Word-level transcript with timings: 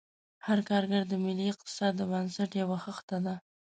هر 0.45 0.59
کارګر 0.69 1.03
د 1.07 1.13
ملي 1.23 1.45
اقتصاد 1.53 1.93
د 1.97 2.01
بنسټ 2.11 2.51
یوه 2.61 2.77
خښته 2.83 3.17
ده. 3.25 3.35